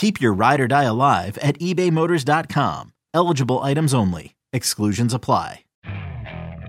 [0.00, 2.94] Keep your ride or die alive at ebaymotors.com.
[3.12, 4.34] Eligible items only.
[4.50, 5.66] Exclusions apply.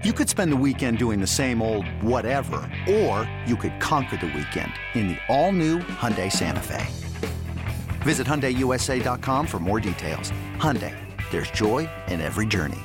[0.04, 2.58] You could spend the weekend doing the same old whatever,
[2.90, 6.86] or you could conquer the weekend in the all-new Hyundai Santa Fe.
[8.02, 10.34] Visit HyundaiUSA.com for more details.
[10.58, 10.94] Hyundai,
[11.32, 12.82] there's joy in every journey.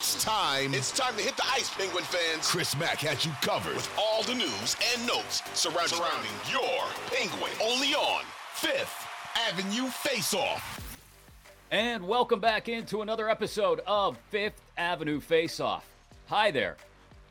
[0.00, 0.74] It's time.
[0.74, 2.48] It's time to hit the ice, Penguin fans.
[2.48, 7.52] Chris Mack has you covered with all the news and notes surrounding, surrounding your Penguin.
[7.62, 8.24] Only on
[8.56, 9.06] Fifth
[9.50, 10.98] Avenue Face Off.
[11.70, 15.86] And welcome back into another episode of Fifth Avenue Face Off.
[16.28, 16.78] Hi there.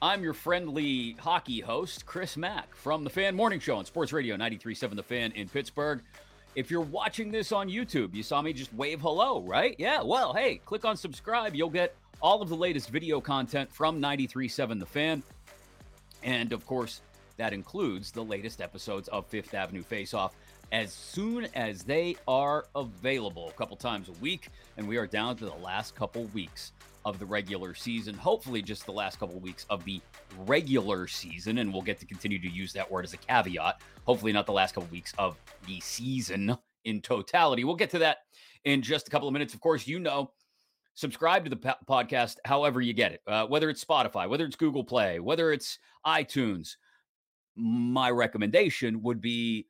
[0.04, 4.38] I'm your friendly hockey host, Chris Mack, from the Fan Morning Show on Sports Radio
[4.38, 6.04] 93.7 The Fan in Pittsburgh.
[6.54, 9.76] If you're watching this on YouTube, you saw me just wave hello, right?
[9.80, 11.56] Yeah, well, hey, click on subscribe.
[11.56, 15.24] You'll get all of the latest video content from 93.7 The Fan.
[16.22, 17.02] And of course,
[17.38, 20.36] that includes the latest episodes of Fifth Avenue Face Off
[20.72, 24.50] as soon as they are available, a couple times a week.
[24.78, 26.74] And we are down to the last couple weeks
[27.06, 28.16] of the regular season.
[28.16, 30.02] Hopefully, just the last couple weeks of the
[30.46, 31.60] regular season.
[31.60, 33.82] And we'll get to continue to use that word as a caveat.
[34.06, 37.64] Hopefully, not the last couple weeks of the season in totality.
[37.64, 38.20] We'll get to that
[38.64, 39.54] in just a couple of minutes.
[39.54, 40.32] Of course, you know
[40.96, 44.56] subscribe to the po- podcast however you get it, uh, whether it's Spotify, whether it's
[44.56, 46.76] Google Play, whether it's iTunes.
[47.56, 49.68] My recommendation would be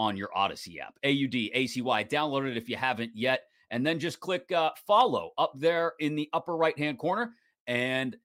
[0.00, 2.04] on your Audacy app, A U D A C Y.
[2.04, 6.16] Download it if you haven't yet, and then just click uh, follow up there in
[6.16, 7.34] the upper right hand corner,
[7.66, 8.16] and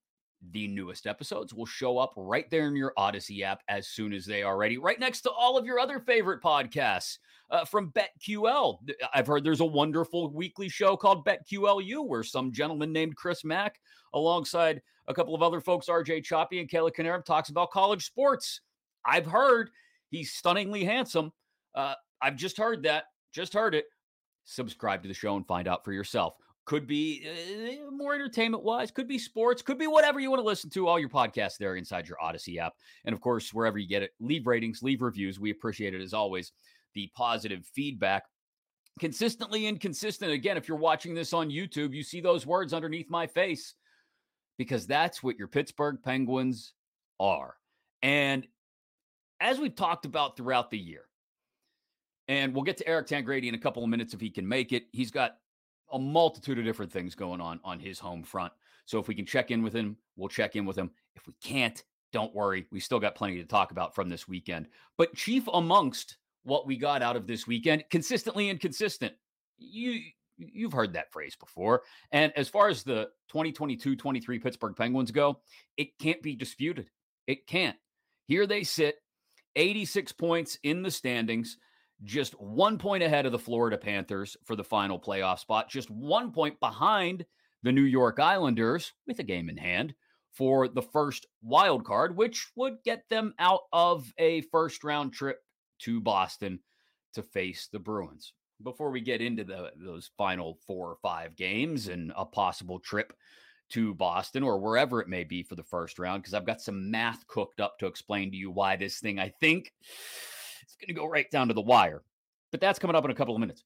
[0.52, 4.26] the newest episodes will show up right there in your Audacy app as soon as
[4.26, 7.18] they are ready, right next to all of your other favorite podcasts
[7.50, 8.78] uh, from BetQL.
[9.14, 13.82] I've heard there's a wonderful weekly show called BetQLU where some gentleman named Chris Mack,
[14.14, 18.62] alongside a couple of other folks, RJ Choppy and Kayla Canarum, talks about college sports.
[19.06, 19.72] I've heard
[20.10, 21.34] he's stunningly handsome.
[21.76, 23.06] Uh, I've just heard that.
[23.34, 23.86] Just heard it.
[24.46, 26.36] Subscribe to the show and find out for yourself.
[26.66, 30.46] Could be uh, more entertainment wise, could be sports, could be whatever you want to
[30.46, 30.88] listen to.
[30.88, 32.74] All your podcasts there inside your Audacy app.
[33.06, 35.40] And of course, wherever you get it, leave ratings, leave reviews.
[35.40, 36.52] We appreciate it as always.
[36.96, 38.24] The positive feedback
[39.00, 40.32] consistently inconsistent.
[40.32, 43.74] Again, if you're watching this on YouTube, you see those words underneath my face
[44.58, 46.74] because that's what your Pittsburgh Penguins
[47.20, 47.56] are.
[48.02, 48.48] And
[49.40, 51.04] as we've talked about throughout the year,
[52.28, 54.72] and we'll get to Eric Tangradi in a couple of minutes if he can make
[54.72, 54.86] it.
[54.92, 55.38] He's got
[55.92, 58.52] a multitude of different things going on on his home front.
[58.86, 60.92] So if we can check in with him, we'll check in with him.
[61.16, 62.66] If we can't, don't worry.
[62.72, 64.68] We still got plenty to talk about from this weekend.
[64.98, 69.14] But chief amongst what we got out of this weekend, consistently inconsistent.
[69.58, 70.00] You
[70.38, 71.84] you've heard that phrase before.
[72.12, 75.40] And as far as the 2022-23 Pittsburgh Penguins go,
[75.78, 76.90] it can't be disputed.
[77.26, 77.78] It can't.
[78.28, 78.98] Here they sit,
[79.56, 81.58] 86 points in the standings
[82.04, 86.32] just one point ahead of the Florida Panthers for the final playoff spot, just one
[86.32, 87.26] point behind
[87.64, 89.96] the New York Islanders with a game in hand
[90.32, 95.40] for the first wild card, which would get them out of a first round trip
[95.80, 96.60] to Boston
[97.14, 98.34] to face the Bruins.
[98.62, 103.14] Before we get into the, those final four or five games and a possible trip
[103.70, 106.92] to Boston or wherever it may be for the first round, because I've got some
[106.92, 109.74] math cooked up to explain to you why this thing, I think,
[110.66, 112.04] it's going to go right down to the wire.
[112.52, 113.64] But that's coming up in a couple of minutes.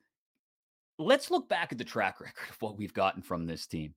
[0.97, 3.93] Let's look back at the track record of what we've gotten from this team.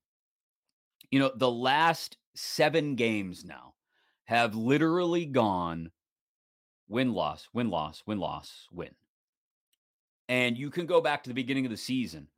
[1.10, 3.74] You know, the last seven games now
[4.24, 5.90] have literally gone
[6.88, 8.90] win, loss, win, loss, win, loss, win.
[10.28, 12.28] And you can go back to the beginning of the season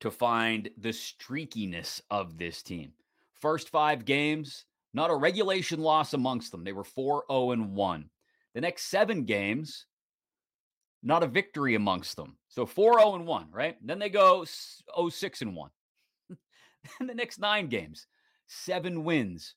[0.00, 2.92] to find the streakiness of this team.
[3.40, 4.64] First five games,
[4.94, 6.64] not a regulation loss amongst them.
[6.64, 8.10] They were 4 0 and 1.
[8.54, 9.86] The next seven games,
[11.02, 12.36] not a victory amongst them.
[12.48, 13.76] So 4 0 and 1, right?
[13.84, 15.70] Then they go 0 6 and 1.
[17.00, 18.06] and the next nine games,
[18.46, 19.54] seven wins,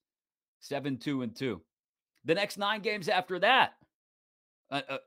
[0.60, 1.62] 7 2 and 2.
[2.26, 3.74] The next nine games after that,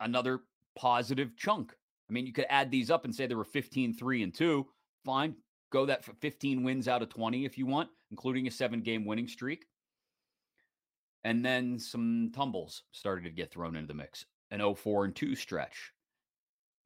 [0.00, 0.40] another
[0.76, 1.72] positive chunk.
[2.08, 4.66] I mean, you could add these up and say there were 15 3 and 2.
[5.04, 5.34] Fine.
[5.70, 9.04] Go that for 15 wins out of 20 if you want, including a seven game
[9.04, 9.66] winning streak.
[11.24, 14.24] And then some tumbles started to get thrown into the mix.
[14.50, 15.92] An 0 4 and 2 stretch.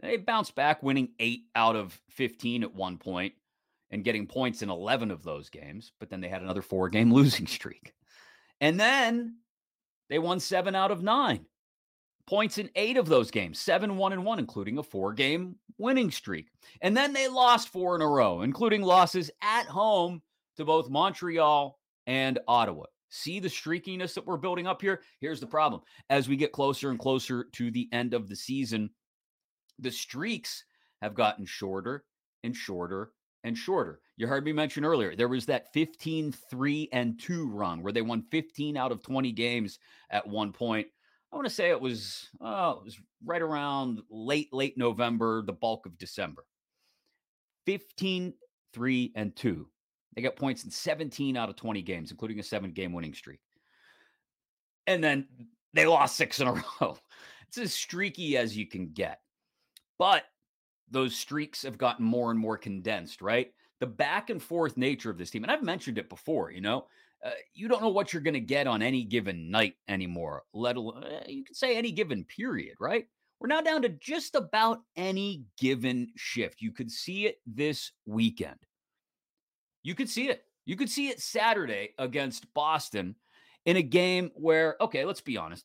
[0.03, 3.35] They bounced back, winning eight out of 15 at one point
[3.91, 5.93] and getting points in 11 of those games.
[6.01, 7.93] But then they had another four game losing streak.
[8.61, 9.37] And then
[10.11, 11.47] they won seven out of nine
[12.27, 16.11] points in eight of those games, seven, one, and one, including a four game winning
[16.11, 16.49] streak.
[16.81, 20.23] And then they lost four in a row, including losses at home
[20.57, 22.85] to both Montreal and Ottawa.
[23.11, 25.03] See the streakiness that we're building up here?
[25.21, 25.83] Here's the problem.
[26.09, 28.91] As we get closer and closer to the end of the season,
[29.82, 30.64] the streaks
[31.00, 32.05] have gotten shorter
[32.44, 33.12] and shorter
[33.44, 34.00] and shorter.
[34.17, 38.02] You heard me mention earlier, there was that 15 3 and 2 run where they
[38.02, 39.79] won 15 out of 20 games
[40.11, 40.87] at one point.
[41.32, 45.52] I want to say it was, oh, it was right around late, late November, the
[45.52, 46.44] bulk of December.
[47.67, 48.34] 15
[48.75, 49.69] 3 and 2.
[50.14, 53.40] They got points in 17 out of 20 games, including a seven game winning streak.
[54.87, 55.26] And then
[55.75, 56.99] they lost six in a row.
[57.49, 59.20] It's as streaky as you can get.
[60.03, 60.25] But
[60.91, 63.53] those streaks have gotten more and more condensed, right?
[63.79, 66.87] The back and forth nature of this team, and I've mentioned it before, you know,
[67.25, 70.75] uh, you don't know what you're going to get on any given night anymore, let
[70.75, 73.07] alone, uh, you can say any given period, right?
[73.39, 76.61] We're now down to just about any given shift.
[76.61, 78.59] You could see it this weekend.
[79.85, 80.43] You could see it.
[80.67, 83.15] You could see it Saturday against Boston
[83.67, 85.65] in a game where, okay, let's be honest,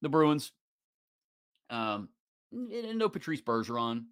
[0.00, 0.52] the Bruins,
[1.70, 2.08] um,
[2.54, 4.04] no Patrice Bergeron,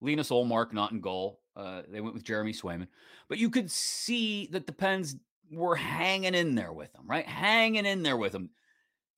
[0.00, 1.40] Linus Ullmark not in goal.
[1.56, 2.88] Uh, they went with Jeremy Swayman,
[3.28, 5.16] but you could see that the Pens
[5.50, 7.26] were hanging in there with them, right?
[7.26, 8.50] Hanging in there with them,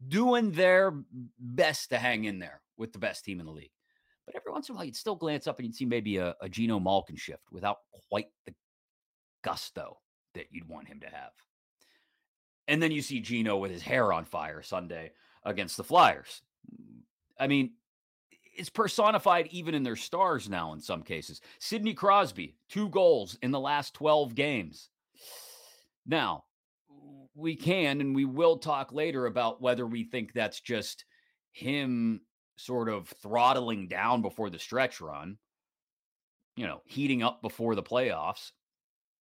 [0.09, 0.95] doing their
[1.39, 3.71] best to hang in there with the best team in the league.
[4.27, 6.35] But every once in a while, you'd still glance up and you'd see maybe a,
[6.41, 8.55] a Geno Malkin shift without quite the
[9.43, 9.99] gusto
[10.35, 11.33] that you'd want him to have.
[12.69, 15.13] And then you see Geno with his hair on fire Sunday
[15.45, 16.43] against the Flyers.
[17.39, 17.73] I mean,
[18.55, 21.41] it's personified even in their stars now in some cases.
[21.59, 24.91] Sidney Crosby, two goals in the last 12 games.
[26.07, 26.45] Now,
[27.35, 31.05] we can and we will talk later about whether we think that's just
[31.53, 32.21] him
[32.57, 35.39] sort of throttling down before the stretch run,
[36.57, 38.53] you know, heating up before the playoffs.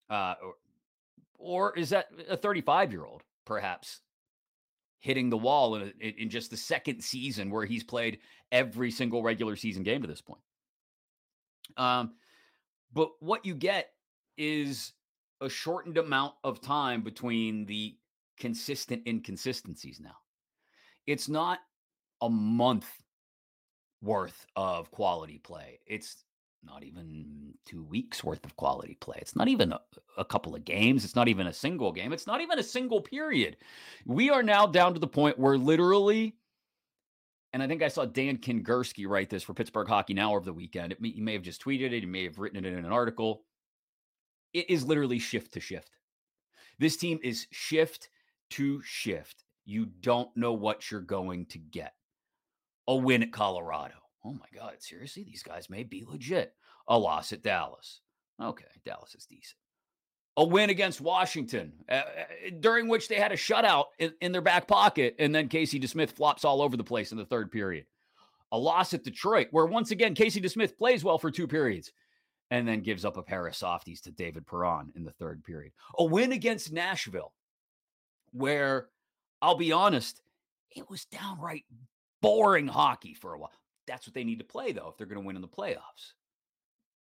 [0.09, 4.01] Uh, or, or is that a 35 year old perhaps
[5.01, 8.19] hitting the wall in, in just the second season where he's played
[8.51, 10.41] every single regular season game to this point.
[11.75, 12.13] Um,
[12.93, 13.89] but what you get
[14.37, 14.93] is
[15.41, 17.97] a shortened amount of time between the
[18.37, 20.15] consistent inconsistencies now.
[21.07, 21.59] It's not
[22.21, 22.87] a month
[24.01, 25.79] worth of quality play.
[25.87, 26.23] It's
[26.63, 29.17] not even two weeks worth of quality play.
[29.19, 29.79] It's not even a,
[30.17, 31.03] a, couple of games.
[31.03, 32.13] It's not even a single game.
[32.13, 33.57] It's not even a single period.
[34.05, 36.35] We are now down to the point where literally,
[37.53, 40.53] and I think I saw Dan Kingerski write this for Pittsburgh Hockey Now over the
[40.53, 40.91] weekend.
[40.91, 42.01] It may, he may have just tweeted it.
[42.01, 43.43] He may have written it in an article.
[44.53, 45.91] It is literally shift to shift.
[46.79, 48.09] This team is shift
[48.51, 49.43] to shift.
[49.65, 51.93] You don't know what you're going to get.
[52.87, 56.53] A win at Colorado oh my God, seriously, these guys may be legit.
[56.87, 58.01] A loss at Dallas.
[58.41, 59.57] Okay, Dallas is decent.
[60.37, 62.01] A win against Washington, uh,
[62.59, 66.11] during which they had a shutout in, in their back pocket, and then Casey DeSmith
[66.11, 67.85] flops all over the place in the third period.
[68.51, 71.91] A loss at Detroit, where once again Casey DeSmith plays well for two periods,
[72.49, 75.73] and then gives up a pair of softies to David Perron in the third period.
[75.97, 77.33] A win against Nashville,
[78.31, 78.87] where
[79.41, 80.21] I'll be honest,
[80.75, 81.65] it was downright
[82.21, 83.51] boring hockey for a while.
[83.91, 86.13] That's what they need to play, though, if they're going to win in the playoffs.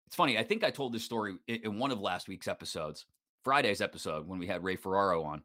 [0.06, 0.38] It's funny.
[0.38, 3.04] I think I told this story in one of last week's episodes,
[3.44, 5.42] Friday's episode, when we had Ray Ferraro on,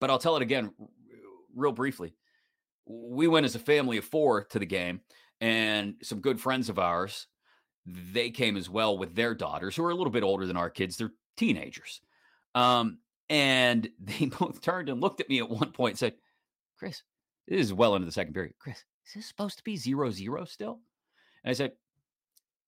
[0.00, 0.72] but I'll tell it again
[1.54, 2.12] real briefly.
[2.86, 5.02] We went as a family of four to the game,
[5.40, 7.28] and some good friends of ours,
[7.86, 10.70] they came as well with their daughters, who are a little bit older than our
[10.70, 10.96] kids.
[10.96, 12.00] They're teenagers.
[12.56, 16.14] Um, and they both turned and looked at me at one point and said,
[16.80, 17.04] Chris,
[17.46, 18.54] this is well into the second period.
[18.58, 20.80] Chris, is this supposed to be zero zero still?
[21.44, 21.72] And I said,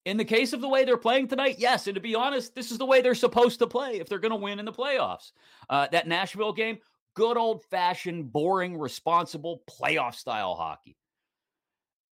[0.05, 1.87] in the case of the way they're playing tonight, yes.
[1.87, 4.31] And to be honest, this is the way they're supposed to play if they're going
[4.31, 5.31] to win in the playoffs.
[5.71, 6.79] Uh, that Nashville game,
[7.15, 10.97] good old fashioned, boring, responsible playoff style hockey.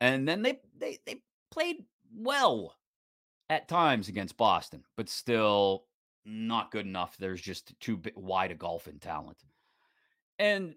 [0.00, 1.20] And then they they they
[1.50, 1.84] played
[2.14, 2.76] well
[3.48, 5.84] at times against Boston, but still
[6.24, 7.16] not good enough.
[7.16, 9.38] There's just too wide a gulf in talent.
[10.38, 10.74] And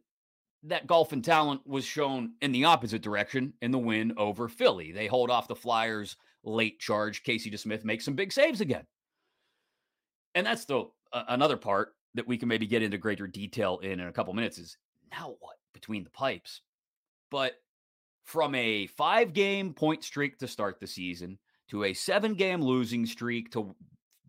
[0.63, 4.91] that golf and talent was shown in the opposite direction in the win over Philly.
[4.91, 7.23] They hold off the Flyers' late charge.
[7.23, 8.85] Casey DeSmith makes some big saves again.
[10.35, 13.99] And that's the uh, another part that we can maybe get into greater detail in
[13.99, 14.77] in a couple minutes is
[15.11, 16.61] now what between the pipes.
[17.29, 17.53] But
[18.23, 21.37] from a five game point streak to start the season
[21.69, 23.75] to a seven game losing streak to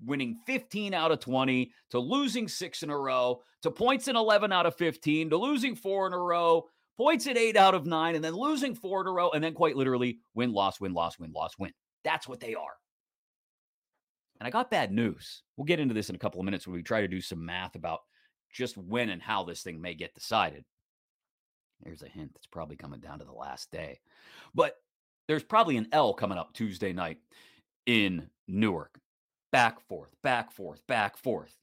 [0.03, 4.53] winning 15 out of 20 to losing six in a row to points in 11
[4.53, 6.65] out of 15 to losing four in a row,
[6.97, 9.55] points in eight out of nine, and then losing four in a row, and then
[9.55, 11.73] quite literally win, loss, win, loss, win, loss, win.
[12.05, 12.75] That's what they are.
[14.41, 15.43] And I got bad news.
[15.57, 17.45] We'll get into this in a couple of minutes when we try to do some
[17.45, 18.01] math about
[18.53, 20.65] just when and how this thing may get decided.
[21.83, 24.01] There's a hint that's probably coming down to the last day.
[24.55, 24.77] But
[25.29, 27.19] there's probably an L coming up Tuesday night
[27.87, 28.99] in Newark.
[29.55, 31.57] Back, forth, back, forth, back, forth.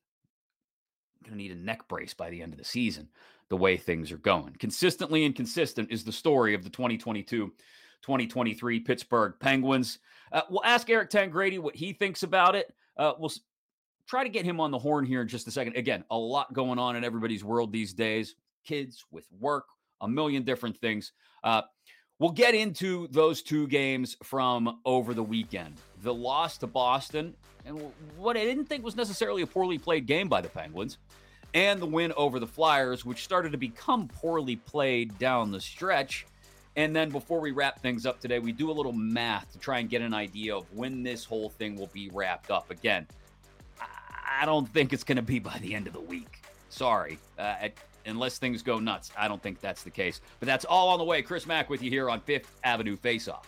[1.25, 3.09] Going to need a neck brace by the end of the season,
[3.49, 4.55] the way things are going.
[4.59, 7.51] Consistently inconsistent is the story of the 2022
[8.01, 9.99] 2023 Pittsburgh Penguins.
[10.31, 12.73] Uh, we'll ask Eric Tangradi what he thinks about it.
[12.95, 13.33] Uh, we'll
[14.07, 15.75] try to get him on the horn here in just a second.
[15.75, 19.65] Again, a lot going on in everybody's world these days kids with work,
[19.99, 21.11] a million different things.
[21.43, 21.63] Uh,
[22.19, 25.75] we'll get into those two games from over the weekend.
[26.01, 30.27] The loss to Boston, and what I didn't think was necessarily a poorly played game
[30.27, 30.97] by the Penguins,
[31.53, 36.25] and the win over the Flyers, which started to become poorly played down the stretch.
[36.75, 39.79] And then before we wrap things up today, we do a little math to try
[39.79, 42.71] and get an idea of when this whole thing will be wrapped up.
[42.71, 43.05] Again,
[43.79, 46.41] I don't think it's going to be by the end of the week.
[46.69, 47.19] Sorry.
[47.37, 47.67] Uh,
[48.05, 49.11] unless things go nuts.
[49.17, 50.21] I don't think that's the case.
[50.39, 51.21] But that's all on the way.
[51.21, 53.47] Chris Mack with you here on Fifth Avenue Face Off.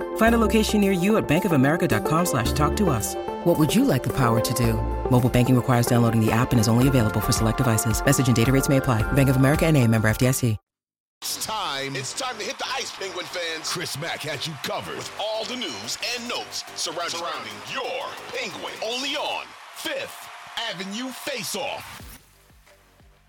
[0.17, 3.15] Find a location near you at bankofamerica.com slash talk to us.
[3.43, 4.73] What would you like the power to do?
[5.11, 8.03] Mobile banking requires downloading the app and is only available for select devices.
[8.03, 9.03] Message and data rates may apply.
[9.11, 10.57] Bank of America and a member FDIC.
[11.21, 11.95] It's time.
[11.95, 13.69] It's time to hit the ice, Penguin fans.
[13.69, 18.73] Chris Mack has you covered with all the news and notes surrounding, surrounding your Penguin.
[18.83, 20.27] Only on Fifth
[20.71, 22.10] Avenue Face Off.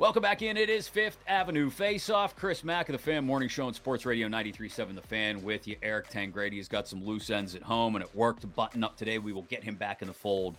[0.03, 0.57] Welcome back in.
[0.57, 2.35] It is Fifth Avenue Face Off.
[2.35, 5.77] Chris Mack of the Fan Morning Show on Sports Radio 93.7 The Fan with you.
[5.81, 8.97] Eric Tangradi has got some loose ends at home and at work to button up
[8.97, 9.19] today.
[9.19, 10.57] We will get him back in the fold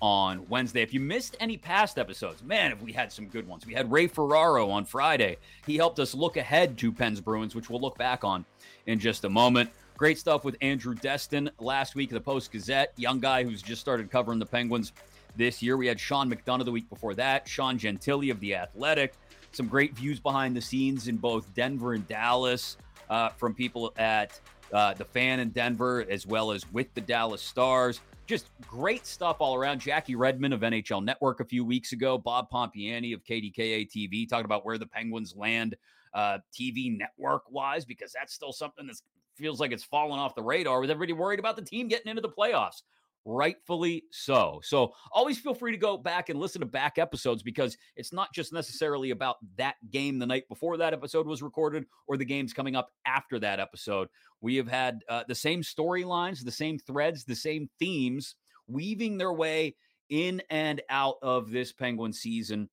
[0.00, 0.80] on Wednesday.
[0.80, 3.66] If you missed any past episodes, man, have we had some good ones.
[3.66, 5.38] We had Ray Ferraro on Friday.
[5.66, 8.44] He helped us look ahead to Pens Bruins, which we'll look back on
[8.86, 9.70] in just a moment.
[9.96, 14.08] Great stuff with Andrew Destin last week the Post Gazette, young guy who's just started
[14.08, 14.92] covering the Penguins
[15.36, 15.76] this year.
[15.76, 19.14] We had Sean McDonough the week before that, Sean Gentille of The Athletic.
[19.52, 22.76] Some great views behind the scenes in both Denver and Dallas
[23.08, 24.40] uh, from people at
[24.72, 28.00] uh, the fan in Denver, as well as with the Dallas Stars.
[28.26, 29.80] Just great stuff all around.
[29.80, 34.46] Jackie Redmond of NHL Network a few weeks ago, Bob Pompiani of KDKA TV talking
[34.46, 35.76] about where the Penguins land
[36.14, 38.96] uh, TV network wise, because that's still something that
[39.36, 42.22] feels like it's fallen off the radar with everybody worried about the team getting into
[42.22, 42.82] the playoffs
[43.24, 44.60] rightfully so.
[44.62, 48.34] So always feel free to go back and listen to back episodes because it's not
[48.34, 52.52] just necessarily about that game the night before that episode was recorded or the games
[52.52, 54.08] coming up after that episode.
[54.40, 58.34] We have had uh, the same storylines, the same threads, the same themes
[58.66, 59.76] weaving their way
[60.10, 62.68] in and out of this Penguin season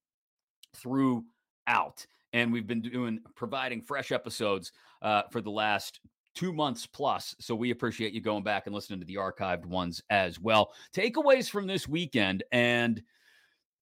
[0.76, 2.06] throughout.
[2.34, 6.00] And we've been doing providing fresh episodes uh, for the last
[6.36, 7.36] two months plus.
[7.40, 10.74] So we appreciate you going back and listening to the archived ones as well.
[10.96, 13.02] Takeaways from this weekend and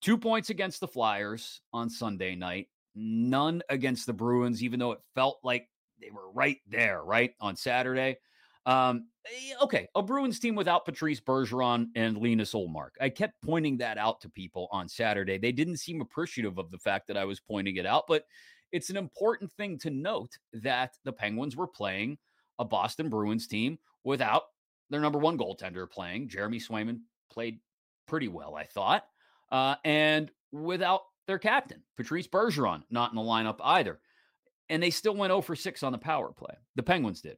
[0.01, 5.01] two points against the Flyers on Sunday night, none against the Bruins, even though it
[5.15, 5.67] felt like
[6.01, 8.17] they were right there, right on Saturday.
[8.65, 12.91] Um, eh, okay, a Bruins team without Patrice Bergeron and Linus Ullmark.
[12.99, 15.37] I kept pointing that out to people on Saturday.
[15.37, 18.25] They didn't seem appreciative of the fact that I was pointing it out, but
[18.71, 22.17] it's an important thing to note that the Penguins were playing
[22.59, 24.43] a Boston Bruins team without
[24.89, 26.29] their number one goaltender playing.
[26.29, 26.99] Jeremy Swayman
[27.29, 27.59] played
[28.07, 29.05] pretty well, I thought.
[29.51, 33.99] Uh, and without their captain, Patrice Bergeron, not in the lineup either.
[34.69, 36.55] And they still went 0 for 6 on the power play.
[36.75, 37.37] The Penguins did,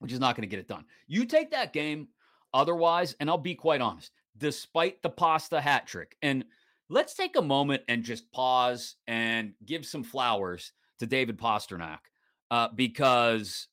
[0.00, 0.84] which is not going to get it done.
[1.06, 2.08] You take that game
[2.52, 6.44] otherwise, and I'll be quite honest, despite the pasta hat trick, and
[6.88, 11.98] let's take a moment and just pause and give some flowers to David Pastrnak
[12.50, 13.68] uh, because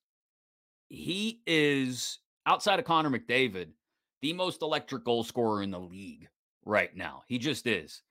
[0.90, 3.70] he is outside of Connor McDavid,
[4.22, 6.28] the most electric goal scorer in the league
[6.66, 7.24] right now.
[7.28, 8.02] He just is.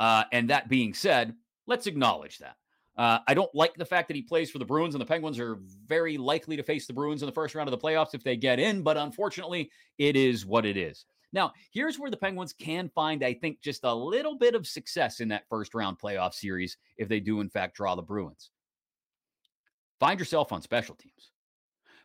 [0.00, 1.34] Uh, and that being said,
[1.66, 2.56] let's acknowledge that.
[2.96, 5.40] Uh, I don't like the fact that he plays for the Bruins, and the Penguins
[5.40, 8.22] are very likely to face the Bruins in the first round of the playoffs if
[8.22, 8.82] they get in.
[8.82, 11.04] But unfortunately, it is what it is.
[11.32, 15.18] Now, here's where the Penguins can find, I think, just a little bit of success
[15.18, 18.50] in that first round playoff series if they do, in fact, draw the Bruins.
[19.98, 21.32] Find yourself on special teams.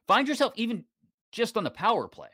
[0.09, 0.85] Find yourself even
[1.31, 2.29] just on the power play.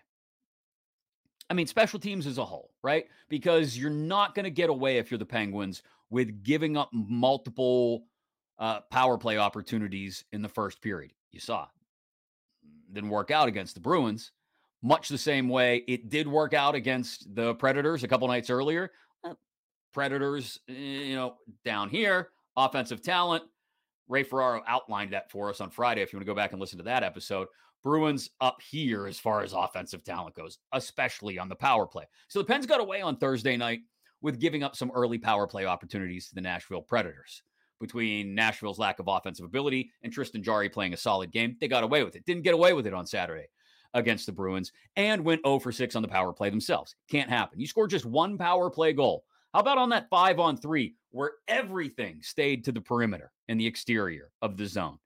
[1.49, 3.07] I mean, special teams as a whole, right?
[3.27, 8.05] Because you're not going to get away if you're the Penguins with giving up multiple
[8.59, 11.11] uh, power play opportunities in the first period.
[11.33, 11.67] You saw
[12.93, 14.31] didn't work out against the Bruins,
[14.81, 18.91] much the same way it did work out against the Predators a couple nights earlier.
[19.21, 19.33] Uh,
[19.91, 23.43] Predators, eh, you know, down here, offensive talent.
[24.07, 26.01] Ray Ferraro outlined that for us on Friday.
[26.01, 27.47] If you want to go back and listen to that episode,
[27.85, 32.05] Bruins up here as far as offensive talent goes, especially on the power play.
[32.29, 33.81] So the Pens got away on Thursday night
[34.23, 37.43] with giving up some early power play opportunities to the Nashville Predators.
[37.79, 41.83] Between Nashville's lack of offensive ability and Tristan Jarry playing a solid game, they got
[41.83, 42.25] away with it.
[42.25, 43.45] Didn't get away with it on Saturday
[43.93, 46.95] against the Bruins and went 0 for 6 on the power play themselves.
[47.07, 47.59] Can't happen.
[47.59, 49.25] You scored just one power play goal.
[49.53, 53.67] How about on that five on three where everything stayed to the perimeter and the
[53.67, 54.97] exterior of the zone?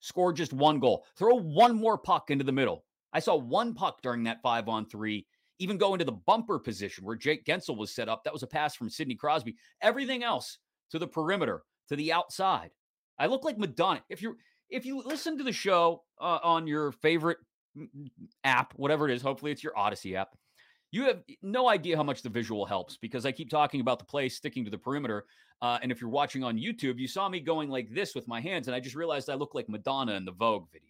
[0.00, 2.84] Score just one goal, throw one more puck into the middle.
[3.12, 5.26] I saw one puck during that five on three,
[5.58, 8.24] even go into the bumper position where Jake Guentzel was set up.
[8.24, 9.56] That was a pass from Sidney Crosby.
[9.82, 10.58] Everything else
[10.90, 12.70] to the perimeter, to the outside.
[13.18, 14.02] I look like Madonna.
[14.08, 14.36] If you
[14.70, 17.38] if you listen to the show uh, on your favorite
[18.44, 20.36] app, whatever it is, hopefully it's your Audacy app.
[20.92, 24.04] You have no idea how much the visual helps because I keep talking about the
[24.04, 25.24] play sticking to the perimeter.
[25.62, 28.40] Uh, and if you're watching on YouTube, you saw me going like this with my
[28.40, 30.86] hands, and I just realized I look like Madonna in the Vogue video.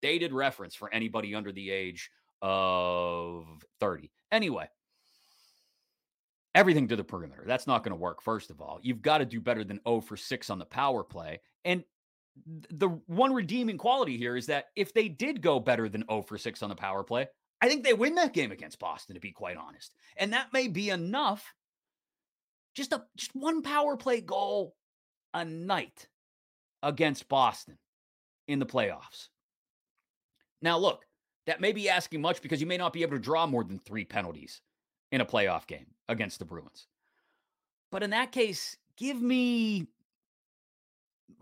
[0.00, 3.46] Dated reference for anybody under the age of
[3.78, 4.10] 30.
[4.32, 4.68] Anyway,
[6.54, 7.44] everything to the perimeter.
[7.46, 8.80] That's not going to work, first of all.
[8.82, 11.40] You've got to do better than 0 for 6 on the power play.
[11.64, 11.84] And
[12.70, 16.38] the one redeeming quality here is that if they did go better than 0 for
[16.38, 17.28] 6 on the power play,
[17.62, 19.92] I think they win that game against Boston, to be quite honest.
[20.16, 21.54] And that may be enough.
[22.74, 24.74] Just a just one power play goal
[25.32, 26.08] a night
[26.82, 27.78] against Boston
[28.48, 29.28] in the playoffs.
[30.60, 31.04] Now, look,
[31.46, 33.78] that may be asking much because you may not be able to draw more than
[33.78, 34.60] three penalties
[35.12, 36.88] in a playoff game against the Bruins.
[37.92, 39.86] But in that case, give me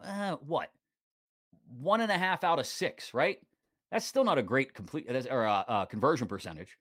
[0.05, 0.71] uh, what?
[1.79, 3.39] One and a half out of six, right?
[3.91, 6.77] That's still not a great complete or uh, uh, conversion percentage.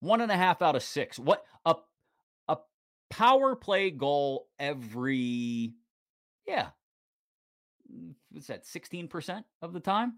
[0.00, 1.18] One and a half out of six.
[1.18, 1.76] What a
[2.48, 2.58] a
[3.10, 5.74] power play goal every
[6.46, 6.68] yeah.
[7.92, 8.66] Mm, what's that?
[8.66, 10.14] Sixteen percent of the time.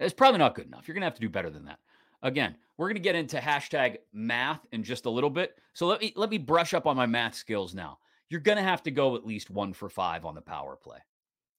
[0.00, 0.86] It's probably not good enough.
[0.86, 1.78] You're gonna have to do better than that.
[2.22, 5.56] Again, we're gonna get into hashtag math in just a little bit.
[5.72, 7.98] So let me let me brush up on my math skills now.
[8.28, 10.98] You're gonna have to go at least one for five on the power play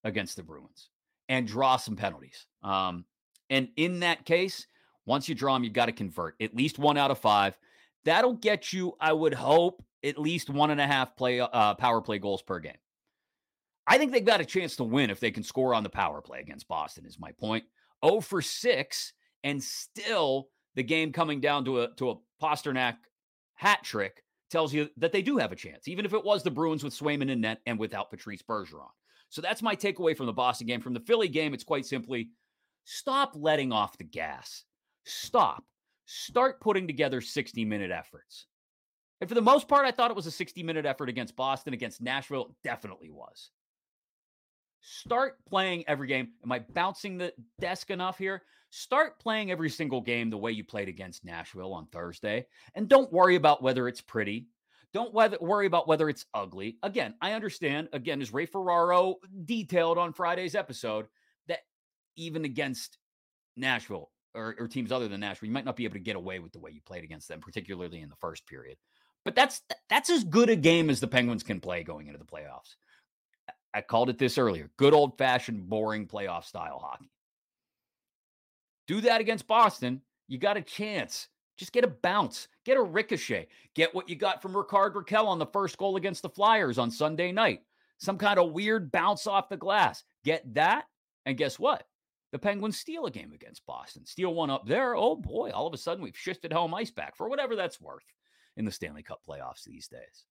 [0.03, 0.89] against the Bruins
[1.29, 2.45] and draw some penalties.
[2.63, 3.05] Um,
[3.49, 4.67] and in that case,
[5.05, 7.57] once you draw them, you got to convert at least one out of five.
[8.05, 12.01] That'll get you, I would hope, at least one and a half play uh, power
[12.01, 12.77] play goals per game.
[13.85, 16.21] I think they've got a chance to win if they can score on the power
[16.21, 17.05] play against Boston.
[17.05, 17.63] Is my point.
[18.05, 22.97] 0 for six, and still the game coming down to a to a Pastrnak
[23.55, 26.51] hat trick tells you that they do have a chance, even if it was the
[26.51, 28.89] Bruins with Swayman in net and without Patrice Bergeron.
[29.29, 30.81] So that's my takeaway from the Boston game.
[30.81, 32.29] From the Philly game, it's quite simply
[32.85, 34.63] Stop letting off the gas.
[35.05, 35.63] Stop.
[36.05, 38.47] Start putting together 60 minute efforts.
[39.21, 41.73] And for the most part, I thought it was a 60 minute effort against Boston,
[41.73, 42.45] against Nashville.
[42.45, 43.51] It definitely was.
[44.81, 46.29] Start playing every game.
[46.43, 48.43] Am I bouncing the desk enough here?
[48.69, 52.45] Start playing every single game the way you played against Nashville on Thursday.
[52.75, 54.47] And don't worry about whether it's pretty.
[54.93, 56.77] Don't worry about whether it's ugly.
[56.81, 57.89] Again, I understand.
[57.93, 61.07] Again, as Ray Ferraro detailed on Friday's episode,
[62.19, 62.97] even against
[63.55, 66.39] Nashville or, or, teams other than Nashville, you might not be able to get away
[66.39, 68.77] with the way you played against them, particularly in the first period.
[69.25, 72.25] But that's that's as good a game as the Penguins can play going into the
[72.25, 72.75] playoffs.
[73.73, 74.71] I called it this earlier.
[74.77, 77.11] Good old fashioned, boring playoff style hockey.
[78.87, 80.01] Do that against Boston.
[80.27, 81.27] You got a chance.
[81.57, 85.39] Just get a bounce, get a ricochet, get what you got from Rickard Rakell on
[85.39, 87.63] the first goal against the Flyers on Sunday night.
[87.97, 90.03] Some kind of weird bounce off the glass.
[90.23, 90.85] Get that,
[91.25, 91.83] and guess what?
[92.31, 94.95] The Penguins steal a game against Boston, steal one up there.
[94.95, 98.05] Oh boy, all of a sudden we've shifted home ice back for whatever that's worth
[98.55, 100.25] in the Stanley Cup playoffs these days.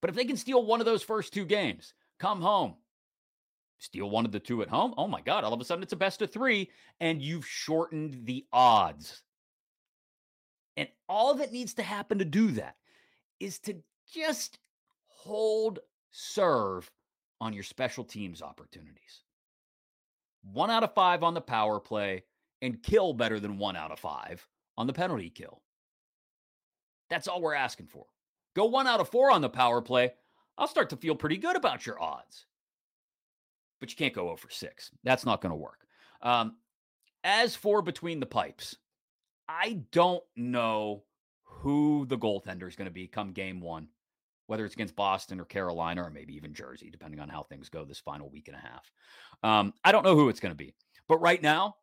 [0.00, 2.76] But if they can steal one of those first two games, come home,
[3.78, 5.92] steal one of the two at home, oh my God, all of a sudden it's
[5.92, 6.70] a best of three,
[7.00, 9.22] and you've shortened the odds.
[10.78, 12.76] And all that needs to happen to do that
[13.40, 13.76] is to
[14.10, 14.58] just
[15.06, 16.90] hold serve
[17.40, 19.22] on your special teams opportunities.
[20.42, 22.24] One out of five on the power play
[22.62, 25.62] and kill better than one out of five on the penalty kill.
[27.08, 28.06] That's all we're asking for.
[28.54, 30.12] Go one out of four on the power play.
[30.56, 32.46] I'll start to feel pretty good about your odds.
[33.80, 34.90] But you can't go over six.
[35.04, 35.86] That's not going to work.
[36.22, 36.56] Um,
[37.24, 38.76] as for between the pipes,
[39.48, 41.04] I don't know
[41.42, 43.88] who the goaltender is going to be come game one
[44.50, 47.84] whether it's against Boston or Carolina or maybe even Jersey, depending on how things go
[47.84, 48.90] this final week and a half.
[49.44, 50.74] Um, I don't know who it's going to be.
[51.06, 51.76] But right now,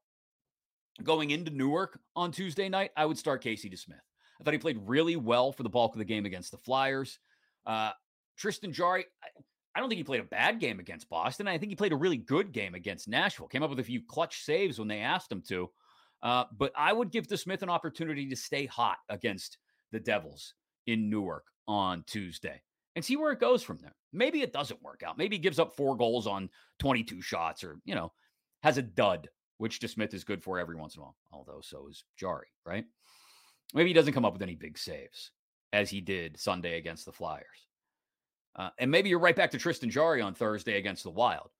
[1.01, 3.93] going into Newark on Tuesday night, I would start Casey DeSmith.
[3.93, 7.19] I thought he played really well for the bulk of the game against the Flyers.
[7.65, 7.91] Uh,
[8.35, 9.05] Tristan Jarry,
[9.73, 11.47] I, don't think he played a bad game against Boston.
[11.47, 13.47] I think he played a really good game against Nashville.
[13.47, 15.69] Came up with a few clutch saves when they asked him to.
[16.21, 19.57] Uh, but I would give DeSmith an opportunity to stay hot against
[19.93, 20.53] the Devils
[20.87, 22.61] in Newark on Tuesday
[22.95, 23.95] and see where it goes from there.
[24.11, 25.17] Maybe it doesn't work out.
[25.17, 28.11] Maybe he gives up four goals on 22 shots or, you know,
[28.63, 31.87] has a dud, which DeSmith is good for every once in a while, although so
[31.87, 32.85] is Jarry, right?
[33.75, 35.31] Maybe he doesn't come up with any big saves
[35.73, 37.67] as he did Sunday against the Flyers.
[38.55, 41.51] Uh, and maybe you're right back to Tristan Jarry on Thursday against the Wild.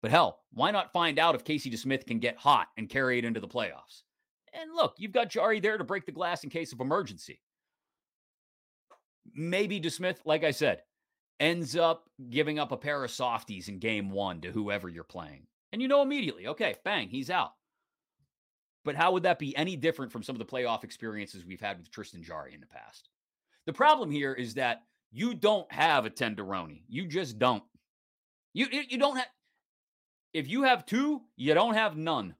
[0.00, 3.24] But hell, why not find out if Casey DeSmith can get hot and carry it
[3.24, 4.02] into the playoffs?
[4.52, 7.40] And look, you've got Jarry there to break the glass in case of emergency
[9.34, 10.82] maybe DeSmith, like I said,
[11.40, 15.46] ends up giving up a pair of softies in game one to whoever you're playing.
[15.72, 17.52] And you know immediately, okay, bang, he's out.
[18.84, 21.78] But how would that be any different from some of the playoff experiences we've had
[21.78, 23.08] with Tristan Jarry in the past?
[23.66, 24.82] The problem here is that
[25.12, 26.82] you don't have a tenderoni.
[26.88, 27.62] You just don't.
[28.54, 29.28] You you don't have.
[30.32, 32.34] If you have two, you don't have none.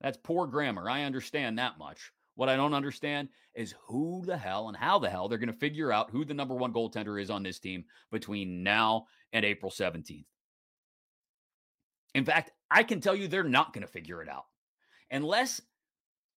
[0.00, 0.90] That's poor grammar.
[0.90, 2.12] I understand that much.
[2.34, 5.58] What I don't understand is who the hell and how the hell they're going to
[5.58, 9.70] figure out who the number one goaltender is on this team between now and April
[9.70, 10.24] 17th.
[12.14, 14.44] In fact, I can tell you they're not going to figure it out
[15.10, 15.60] unless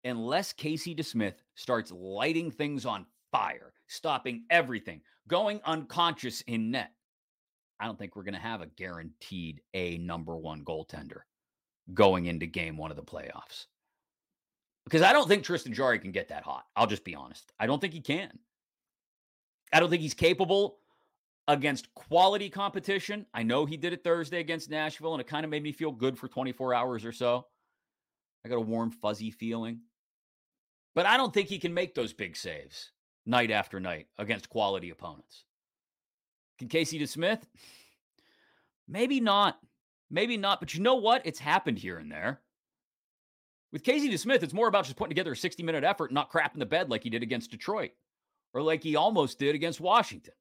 [0.03, 6.91] unless Casey DeSmith starts lighting things on fire, stopping everything, going unconscious in net.
[7.79, 11.21] I don't think we're going to have a guaranteed a number one goaltender
[11.93, 13.65] going into game one of the playoffs
[14.85, 16.65] because I don't think Tristan Jarry can get that hot.
[16.75, 17.51] I'll just be honest.
[17.59, 18.39] I don't think he can.
[19.73, 20.77] I don't think he's capable
[21.47, 23.25] against quality competition.
[23.33, 25.91] I know he did it Thursday against Nashville, and it kind of made me feel
[25.91, 27.47] good for 24 hours or so.
[28.45, 29.81] I got a warm, fuzzy feeling.
[30.93, 32.91] But I don't think he can make those big saves
[33.25, 35.43] night after night against quality opponents.
[36.57, 37.41] Can Casey DeSmith?
[38.87, 39.59] Maybe not.
[40.09, 40.59] Maybe not.
[40.59, 41.25] But you know what?
[41.25, 42.39] It's happened here and there.
[43.75, 46.31] With Casey DeSmith, it's more about just putting together a 60 minute effort and not
[46.31, 47.91] crapping the bed like he did against Detroit
[48.53, 50.33] or like he almost did against Washington.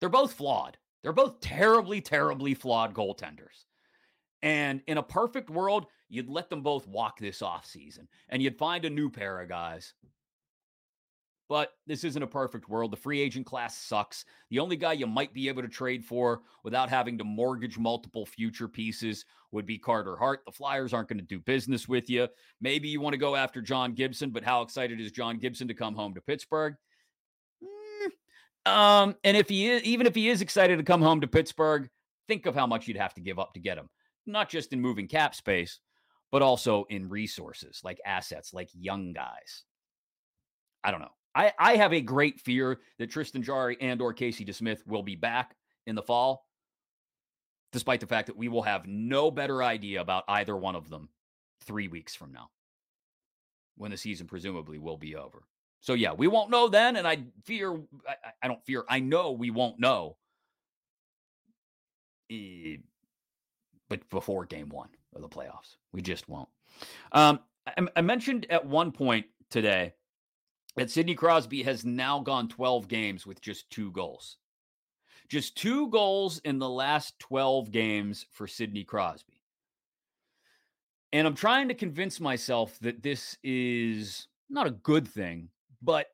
[0.00, 0.78] They're both flawed.
[1.02, 3.66] They're both terribly, terribly flawed goaltenders.
[4.40, 8.56] And in a perfect world, you'd let them both walk this off season and you'd
[8.56, 9.92] find a new pair of guys
[11.48, 12.92] but this isn't a perfect world.
[12.92, 14.24] The free agent class sucks.
[14.50, 18.26] The only guy you might be able to trade for without having to mortgage multiple
[18.26, 20.42] future pieces would be Carter Hart.
[20.44, 22.28] The Flyers aren't going to do business with you.
[22.60, 25.74] Maybe you want to go after John Gibson, but how excited is John Gibson to
[25.74, 26.74] come home to Pittsburgh?
[27.64, 28.70] Mm.
[28.70, 31.88] Um, and if he is, even if he is excited to come home to Pittsburgh,
[32.26, 33.88] think of how much you'd have to give up to get him.
[34.26, 35.80] Not just in moving cap space,
[36.30, 39.64] but also in resources like assets, like young guys.
[40.84, 41.08] I don't know.
[41.34, 45.16] I, I have a great fear that Tristan Jarry and or Casey DeSmith will be
[45.16, 45.54] back
[45.86, 46.46] in the fall,
[47.72, 51.08] despite the fact that we will have no better idea about either one of them
[51.62, 52.50] three weeks from now,
[53.76, 55.42] when the season presumably will be over.
[55.80, 57.72] So yeah, we won't know then, and I fear
[58.06, 60.16] I, I don't fear I know we won't know,
[63.88, 66.48] but before game one of the playoffs, we just won't.
[67.12, 69.94] Um, I, I mentioned at one point today
[70.78, 74.36] that Sidney Crosby has now gone 12 games with just two goals.
[75.28, 79.40] Just two goals in the last 12 games for Sidney Crosby.
[81.12, 85.48] And I'm trying to convince myself that this is not a good thing,
[85.82, 86.06] but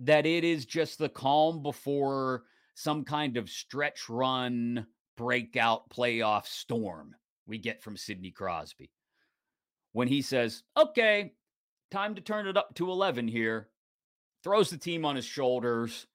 [0.00, 7.14] that it is just the calm before some kind of stretch run, breakout playoff storm
[7.46, 8.90] we get from Sidney Crosby.
[9.92, 11.32] When he says, okay,
[11.90, 13.68] time to turn it up to 11 here,
[14.48, 16.06] throws the team on his shoulders,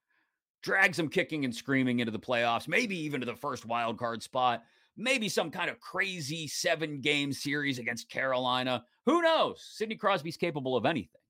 [0.63, 4.23] drags them kicking and screaming into the playoffs, maybe even to the first wild card
[4.23, 4.63] spot,
[4.97, 8.83] maybe some kind of crazy seven game series against Carolina.
[9.05, 9.63] Who knows?
[9.63, 11.21] Sidney Crosby's capable of anything.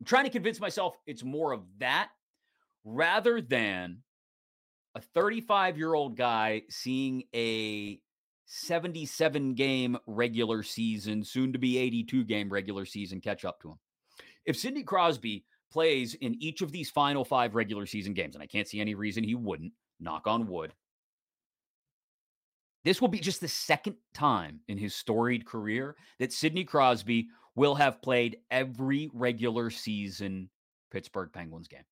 [0.00, 2.08] I'm trying to convince myself it's more of that
[2.82, 3.98] rather than
[4.94, 8.00] a 35 year old guy seeing a
[8.46, 13.78] 77 game regular season, soon to be 82 game regular season catch up to him.
[14.46, 18.46] If Sidney Crosby plays in each of these final five regular season games, and I
[18.46, 20.74] can't see any reason he wouldn't, knock on wood,
[22.84, 27.74] this will be just the second time in his storied career that Sidney Crosby will
[27.76, 30.50] have played every regular season
[30.90, 31.84] Pittsburgh Penguins game.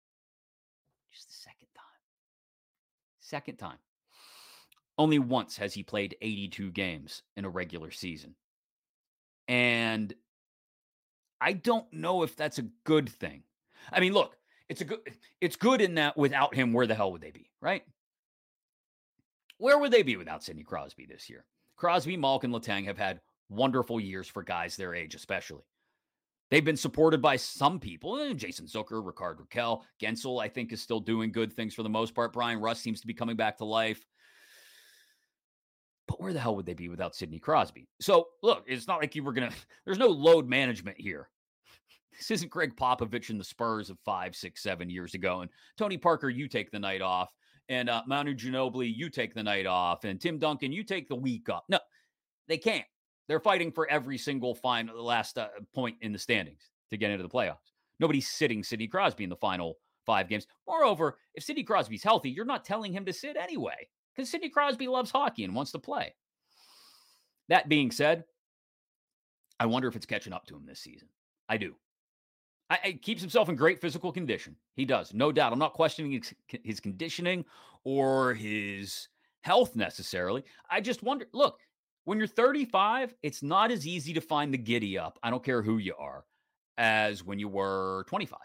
[1.12, 1.84] Just the second time.
[3.20, 3.78] Second time.
[4.98, 8.34] Only once has he played 82 games in a regular season.
[9.48, 10.12] And
[11.40, 13.44] I don't know if that's a good thing.
[13.92, 14.36] I mean, look,
[14.68, 15.00] it's a good
[15.40, 17.82] it's good in that without him, where the hell would they be, right?
[19.58, 21.44] Where would they be without Sidney Crosby this year?
[21.76, 25.62] Crosby, Malkin, Letang have had wonderful years for guys their age, especially.
[26.50, 28.18] They've been supported by some people.
[28.18, 31.88] Eh, Jason Zucker, Rickard Rakell, Guentzel, I think, is still doing good things for the
[31.88, 32.32] most part.
[32.32, 34.04] Bryan Rust seems to be coming back to life.
[36.08, 37.88] But where the hell would they be without Sidney Crosby?
[38.00, 41.28] So, look, it's not like you were going to, there's no load management here.
[42.20, 45.40] This isn't Gregg Popovich and the Spurs of five, six, seven years ago.
[45.40, 47.30] And Tony Parker, you take the night off
[47.70, 51.14] and uh, Manu Ginobili, you take the night off, and Tim Duncan, you take the
[51.14, 51.62] week off.
[51.68, 51.78] No,
[52.48, 52.84] they can't.
[53.28, 57.22] They're fighting for every single final last uh, point in the standings to get into
[57.22, 57.70] the playoffs.
[58.00, 60.48] Nobody's sitting Sidney Crosby in the final five games.
[60.66, 64.88] Moreover, if Sidney Crosby's healthy, you're not telling him to sit anyway because Sidney Crosby
[64.88, 66.12] loves hockey and wants to play.
[67.48, 68.24] That being said,
[69.60, 71.08] I wonder if it's catching up to him this season.
[71.48, 71.76] I do.
[72.70, 74.56] I, I, keeps himself in great physical condition.
[74.76, 75.52] He does, no doubt.
[75.52, 77.44] I'm not questioning his, his conditioning
[77.84, 79.08] or his
[79.42, 80.44] health necessarily.
[80.70, 81.26] I just wonder.
[81.32, 81.58] Look,
[82.04, 85.18] when you're 35, it's not as easy to find the giddy up.
[85.22, 86.24] I don't care who you are,
[86.78, 88.38] as when you were 25,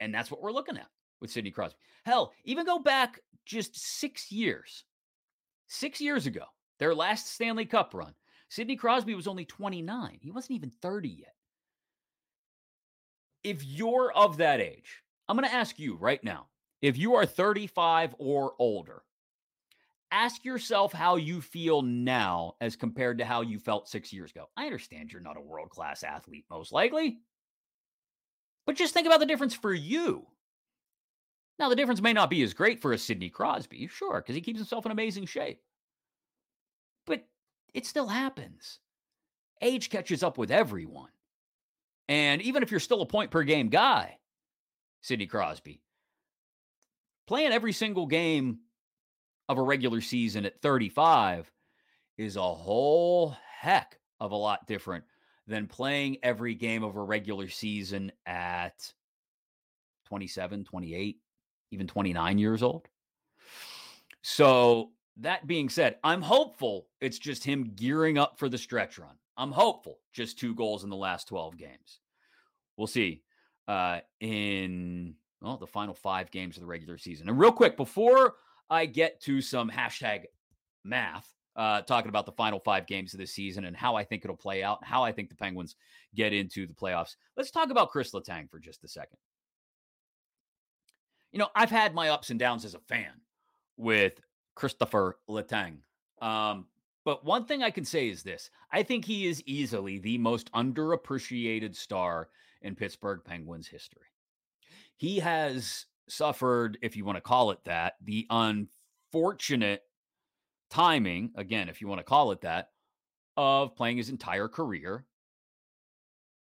[0.00, 0.88] and that's what we're looking at
[1.20, 1.78] with Sidney Crosby.
[2.04, 4.84] Hell, even go back just six years.
[5.68, 6.44] Six years ago,
[6.78, 8.12] their last Stanley Cup run.
[8.50, 10.18] Sidney Crosby was only 29.
[10.20, 11.34] He wasn't even 30 yet
[13.44, 16.46] if you're of that age, I'm going to ask you right now
[16.80, 19.02] if you are 35 or older,
[20.10, 24.48] ask yourself how you feel now as compared to how you felt six years ago.
[24.56, 27.18] I understand you're not a world class athlete, most likely,
[28.66, 30.26] but just think about the difference for you.
[31.58, 34.40] Now, the difference may not be as great for a Sidney Crosby, sure, because he
[34.40, 35.60] keeps himself in amazing shape,
[37.06, 37.24] but
[37.72, 38.80] it still happens.
[39.60, 41.11] Age catches up with everyone.
[42.08, 44.18] And even if you're still a point per game guy,
[45.00, 45.80] Sidney Crosby,
[47.26, 48.58] playing every single game
[49.48, 51.50] of a regular season at 35
[52.18, 55.04] is a whole heck of a lot different
[55.46, 58.92] than playing every game of a regular season at
[60.06, 61.18] 27, 28,
[61.70, 62.86] even 29 years old.
[64.22, 69.16] So, that being said, I'm hopeful it's just him gearing up for the stretch run.
[69.36, 72.00] I'm hopeful just two goals in the last 12 games
[72.76, 73.22] we'll see
[73.68, 77.28] uh, in well, the final five games of the regular season.
[77.28, 78.34] And real quick, before
[78.70, 80.24] I get to some hashtag
[80.84, 84.24] math, uh, talking about the final five games of the season and how I think
[84.24, 85.76] it'll play out how I think the Penguins
[86.14, 89.18] get into the playoffs, let's talk about Chris Letang for just a second.
[91.30, 93.12] You know, I've had my ups and downs as a fan
[93.76, 94.20] with
[94.54, 95.78] Christopher Letang.
[96.20, 96.66] Um,
[97.04, 100.50] but one thing I can say is this I think he is easily the most
[100.52, 102.28] underappreciated star
[102.62, 104.06] in Pittsburgh Penguins history.
[104.96, 109.82] He has suffered, if you want to call it that, the unfortunate
[110.70, 112.70] timing, again, if you want to call it that,
[113.36, 115.04] of playing his entire career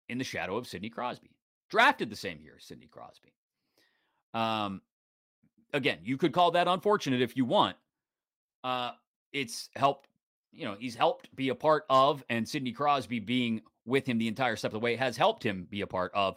[0.08, 1.30] in the shadow of Sidney Crosby.
[1.70, 3.32] Drafted the same year as Sidney Crosby.
[4.34, 4.82] Um,
[5.72, 7.76] again, you could call that unfortunate if you want.
[8.62, 8.92] Uh,
[9.32, 10.08] it's helped,
[10.54, 14.28] you know, he's helped be a part of, and Sidney Crosby being with him the
[14.28, 16.36] entire step of the way has helped him be a part of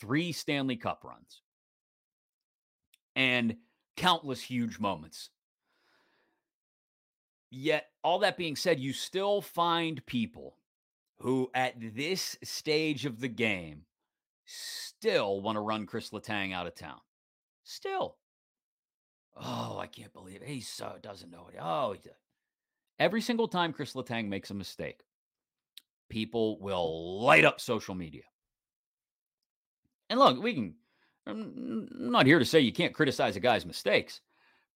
[0.00, 1.42] three Stanley Cup runs
[3.16, 3.56] and
[3.96, 5.30] countless huge moments.
[7.50, 10.56] Yet, all that being said, you still find people
[11.18, 13.82] who at this stage of the game
[14.46, 17.00] still want to run Chris Letang out of town.
[17.64, 18.16] Still.
[19.36, 20.48] Oh, I can't believe it.
[20.48, 21.58] He so doesn't know it.
[21.60, 21.94] Oh,
[23.00, 25.00] every single time Chris Letang makes a mistake,
[26.10, 28.22] people will light up social media.
[30.10, 30.74] And look, we can,
[31.26, 34.20] I'm not here to say you can't criticize a guy's mistakes,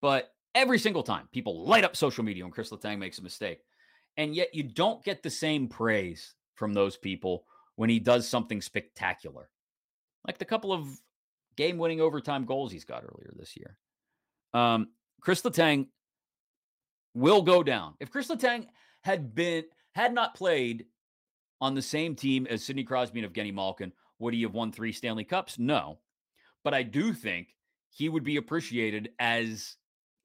[0.01, 3.59] but every single time people light up social media when Chris Letang makes a mistake.
[4.17, 8.61] And yet you don't get the same praise from those people when he does something
[8.61, 9.49] spectacular,
[10.25, 10.87] like the couple of
[11.57, 13.77] game winning overtime goals he's got earlier this year.
[14.53, 14.87] Um,
[15.19, 15.87] Chris Letang
[17.15, 17.95] will go down.
[17.99, 18.67] If Chris Letang
[19.01, 19.63] had been
[19.95, 20.85] had not played
[21.61, 24.91] on the same team as Sidney Crosby and Evgeny Malkin, would he have won three
[24.91, 25.57] Stanley Cups?
[25.57, 25.99] No.
[26.63, 27.55] But I do think
[27.89, 29.77] he would be appreciated as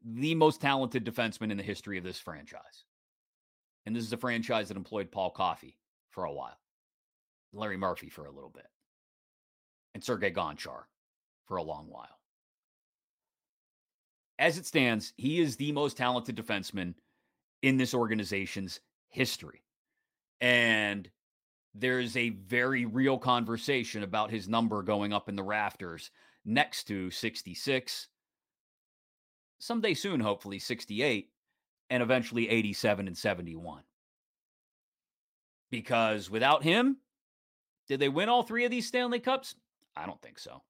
[0.04, 2.84] the most talented defenseman in the history of this franchise.
[3.86, 5.76] And this is a franchise that employed Paul Coffey
[6.10, 6.58] for a while,
[7.52, 8.66] Larry Murphy for a little bit,
[9.94, 10.82] and Sergei Gonchar
[11.46, 12.19] for a long while.
[14.40, 16.94] As it stands, he is the most talented defenseman
[17.60, 19.62] in this organization's history.
[20.40, 21.10] And
[21.74, 26.10] there's a very real conversation about his number going up in the rafters
[26.46, 28.08] next to 66,
[29.58, 31.28] someday soon, hopefully 68,
[31.90, 33.82] and eventually 87 and 71.
[35.70, 36.96] Because without him,
[37.88, 39.54] did they win all three of these Stanley Cups?
[39.94, 40.62] I don't think so.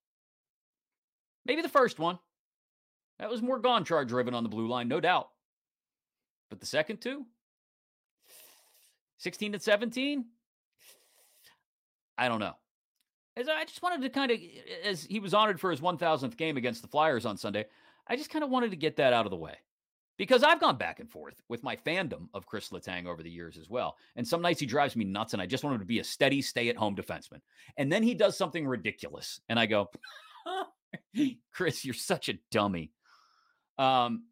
[1.46, 2.18] Maybe the first one.
[3.20, 5.28] That was more Gonchar driven on the blue line, no doubt.
[6.48, 7.26] But the second two,
[9.18, 10.24] 16 and 17,
[12.16, 12.54] I don't know.
[13.37, 14.38] As I just wanted to kind of,
[14.85, 17.66] as he was honored for his 1000th game against the Flyers on Sunday,
[18.09, 19.54] I just kind of wanted to get that out of the way
[20.16, 23.59] because I've gone back and forth with my fandom of Chris Letang over the years
[23.59, 23.96] as well.
[24.16, 26.04] And some nights he drives me nuts, and I just want him to be a
[26.04, 27.40] steady, stay at home defenseman.
[27.76, 29.90] And then he does something ridiculous, and I go,
[31.52, 32.92] Chris, you're such a dummy.
[33.80, 34.24] Um,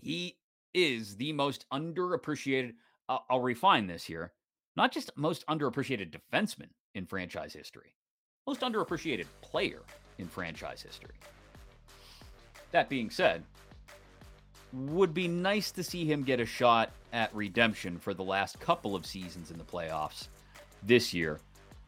[0.00, 0.38] he
[0.74, 2.72] is the most underappreciated.
[3.08, 4.32] I'll, I'll refine this here
[4.76, 7.94] not just most underappreciated defenseman in franchise history,
[8.46, 9.80] most underappreciated player
[10.18, 11.14] in franchise history.
[12.72, 13.42] That being said,
[14.72, 18.94] would be nice to see him get a shot at redemption for the last couple
[18.94, 20.28] of seasons in the playoffs
[20.82, 21.40] this year.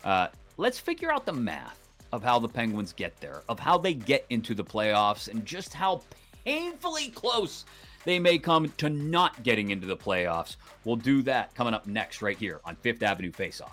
[0.04, 3.94] Uh, let's figure out the math of how the Penguins get there, of how they
[3.94, 6.02] get into the playoffs, and just how
[6.44, 7.64] painfully close
[8.04, 10.56] they may come to not getting into the playoffs.
[10.84, 13.72] We'll do that coming up next, right here on Fifth Avenue Faceoff.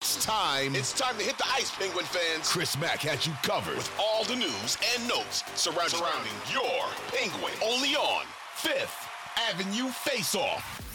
[0.00, 0.74] It's time.
[0.74, 2.50] It's time to hit the ice, Penguin fans.
[2.50, 7.52] Chris Mack has you covered with all the news and notes surrounding, surrounding your Penguin.
[7.64, 9.08] Only on Fifth
[9.50, 10.87] Avenue Faceoff.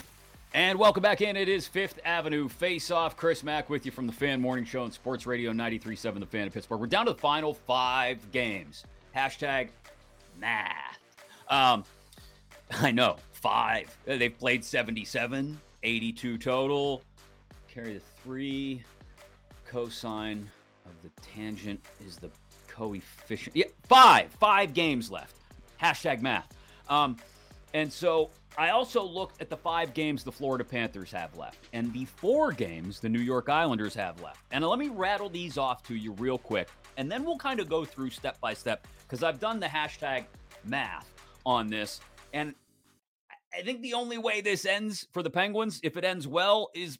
[0.55, 1.35] And welcome back in.
[1.35, 3.17] It is Fifth Avenue Face Off.
[3.17, 6.45] Chris Mack with you from the Fan Morning Show and Sports Radio 93.7 The Fan
[6.45, 6.79] of Pittsburgh.
[6.79, 8.83] We're down to the final five games.
[9.15, 9.69] Hashtag
[10.39, 10.99] math.
[11.49, 11.83] Um,
[12.71, 13.97] I know, five.
[14.05, 17.01] They've played 77, 82 total.
[17.67, 18.83] Carry the three.
[19.67, 20.47] Cosine
[20.85, 22.29] of the tangent is the
[22.67, 23.55] coefficient.
[23.55, 24.29] Yeah, five.
[24.39, 25.35] Five games left.
[25.81, 26.55] Hashtag math.
[26.89, 27.17] Um,
[27.73, 31.91] and so I also looked at the five games the Florida Panthers have left and
[31.91, 34.41] the four games the New York Islanders have left.
[34.51, 36.69] And let me rattle these off to you real quick.
[36.97, 40.25] And then we'll kind of go through step by step because I've done the hashtag
[40.65, 41.11] math
[41.45, 41.99] on this.
[42.33, 42.53] And
[43.57, 46.99] I think the only way this ends for the Penguins, if it ends well, is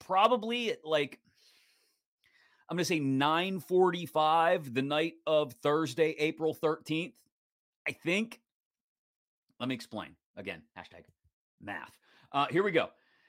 [0.00, 1.18] probably like
[2.68, 7.12] I'm going to say 9:45 the night of Thursday, April 13th.
[7.86, 8.40] I think.
[9.60, 10.16] Let me explain.
[10.36, 11.04] Again, hashtag
[11.60, 11.92] math.
[12.32, 12.88] Uh, here we go.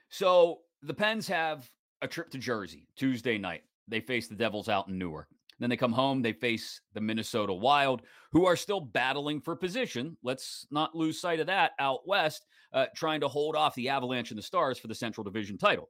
[0.09, 1.69] So the Pens have
[2.01, 3.63] a trip to Jersey Tuesday night.
[3.87, 5.27] They face the Devils out in Newark.
[5.59, 8.01] Then they come home, they face the Minnesota Wild,
[8.33, 10.17] who are still battling for position.
[10.21, 14.31] Let's not lose sight of that out west, uh, trying to hold off the Avalanche
[14.31, 15.89] and the Stars for the Central Division title.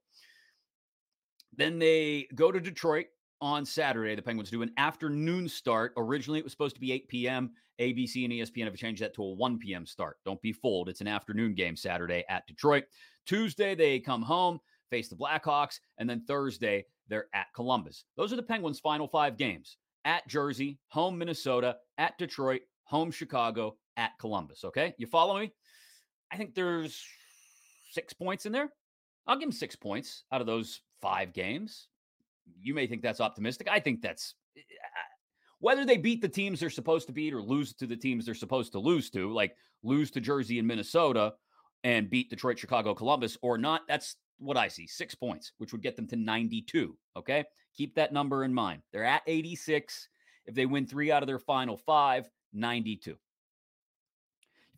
[1.58, 3.08] Then they go to Detroit
[3.42, 4.16] on Saturday.
[4.16, 5.94] The Penguins do an afternoon start.
[5.98, 7.52] Originally, it was supposed to be 8 p.m.
[7.80, 9.86] ABC and ESPN have changed that to a 1 p.m.
[9.86, 10.18] start.
[10.26, 10.90] Don't be fooled.
[10.90, 12.86] It's an afternoon game Saturday at Detroit.
[13.26, 14.60] Tuesday, they come home,
[14.90, 18.06] face the Blackhawks, and then Thursday, they're at Columbus.
[18.16, 23.76] Those are the Penguins' final five games at Jersey, home Minnesota, at Detroit, home Chicago,
[23.98, 24.64] at Columbus.
[24.64, 24.94] Okay.
[24.98, 25.52] You follow me?
[26.32, 27.04] I think there's
[27.92, 28.70] six points in there.
[29.28, 31.88] I'll give them six points out of those five games
[32.60, 33.68] you may think that's optimistic.
[33.70, 34.62] I think that's eh,
[35.60, 38.36] whether they beat the teams they're supposed to beat or lose to the teams they're
[38.36, 41.34] supposed to lose to, like lose to Jersey and Minnesota,
[41.86, 45.84] and beat Detroit, Chicago, Columbus or not, that's what I see six points, which would
[45.84, 46.98] get them to 92.
[47.16, 47.46] Okay.
[47.78, 48.82] Keep that number in mind.
[48.92, 50.10] They're at 86.
[50.48, 53.12] If they win three out of their final five, 92.
[53.12, 53.20] You've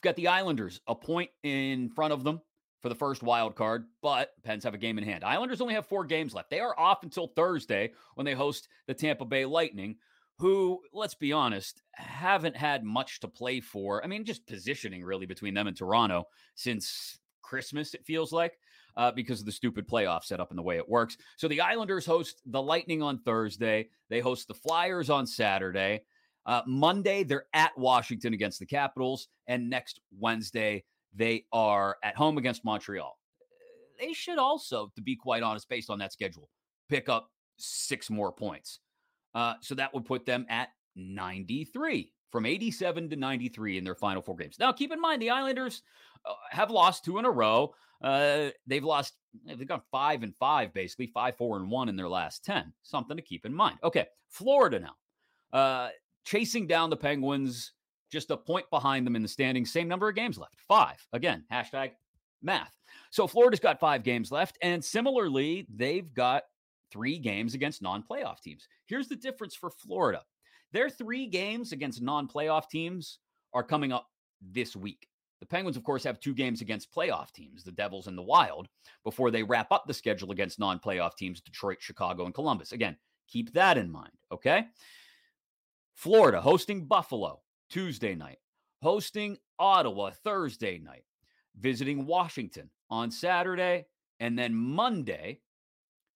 [0.01, 2.41] got the Islanders a point in front of them
[2.81, 5.23] for the first wild card, but Pens have a game in hand.
[5.23, 6.49] Islanders only have four games left.
[6.49, 9.95] They are off until Thursday when they host the Tampa Bay Lightning,
[10.37, 14.03] who, let's be honest, haven't had much to play for.
[14.03, 16.25] I mean, just positioning really between them and Toronto
[16.55, 18.59] since Christmas, it feels like,
[18.95, 21.17] uh, because of the stupid playoff setup and the way it works.
[21.37, 23.89] So the Islanders host the Lightning on Thursday.
[24.09, 26.03] They host the Flyers on Saturday.
[26.45, 29.27] Uh, Monday, they're at Washington against the Capitals.
[29.47, 30.83] And next Wednesday,
[31.17, 33.17] they are at home against Montreal.
[33.99, 36.49] They should also, to be quite honest, based on that schedule,
[36.87, 38.79] pick up six more points.
[39.33, 44.21] Uh, so that would put them at 93 from 87 to 93 in their final
[44.21, 44.57] four games.
[44.59, 45.81] Now, keep in mind, the Islanders
[46.25, 47.73] uh, have lost two in a row.
[48.01, 49.13] Uh, they've lost,
[49.45, 52.73] they've gone five and five, basically, five, four, and one in their last 10.
[52.83, 53.77] Something to keep in mind.
[53.83, 55.57] Okay, Florida now.
[55.57, 55.89] Uh,
[56.25, 57.71] chasing down the Penguins,
[58.11, 59.71] just a point behind them in the standings.
[59.71, 61.05] Same number of games left, five.
[61.13, 61.91] Again, hashtag
[62.41, 62.75] math.
[63.11, 64.57] So Florida's got five games left.
[64.61, 66.43] And similarly, they've got
[66.91, 68.67] three games against non playoff teams.
[68.85, 70.21] Here's the difference for Florida
[70.73, 73.19] their three games against non playoff teams
[73.53, 74.07] are coming up
[74.41, 75.07] this week.
[75.39, 78.67] The Penguins, of course, have two games against playoff teams, the Devils and the Wild,
[79.03, 82.71] before they wrap up the schedule against non playoff teams, Detroit, Chicago, and Columbus.
[82.71, 82.97] Again,
[83.27, 84.65] keep that in mind, okay?
[85.93, 88.39] Florida hosting Buffalo Tuesday night,
[88.81, 91.03] hosting Ottawa Thursday night,
[91.59, 93.85] visiting Washington on Saturday,
[94.19, 95.41] and then Monday,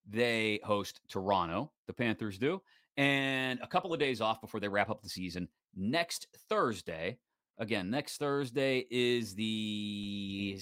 [0.10, 2.62] they host Toronto, the Panthers do,
[2.98, 5.48] and a couple of days off before they wrap up the season.
[5.76, 7.18] Next Thursday,
[7.58, 10.60] again, next Thursday is the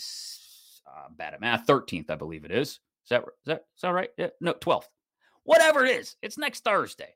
[0.87, 2.69] uh, bad at math, 13th, I believe it is.
[2.69, 4.09] Is that, is that, is that right?
[4.17, 4.87] Yeah, no, 12th.
[5.43, 7.15] Whatever it is, it's next Thursday.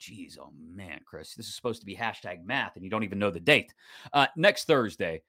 [0.00, 3.18] Jeez, oh man, Chris, this is supposed to be hashtag math and you don't even
[3.18, 3.74] know the date.
[4.12, 5.22] Uh, next Thursday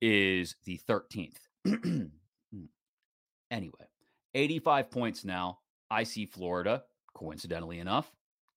[0.00, 1.36] is the 13th.
[3.50, 3.86] anyway,
[4.34, 5.58] 85 points now.
[5.90, 6.82] I see Florida,
[7.14, 8.10] coincidentally enough,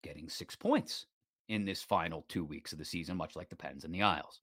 [0.03, 1.05] getting six points
[1.47, 4.41] in this final two weeks of the season, much like the Pens and the Isles.